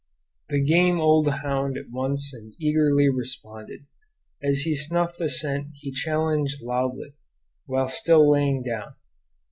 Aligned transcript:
The 0.49 0.63
game 0.63 0.99
old 0.99 1.27
hound 1.27 1.77
at 1.77 1.91
once 1.91 2.33
and 2.33 2.55
eagerly 2.57 3.07
responded. 3.07 3.85
As 4.41 4.61
he 4.61 4.75
snuffed 4.75 5.19
the 5.19 5.29
scent 5.29 5.67
he 5.75 5.91
challenged 5.91 6.63
loudly, 6.63 7.13
while 7.67 7.87
still 7.87 8.31
lying 8.31 8.63
down. 8.63 8.95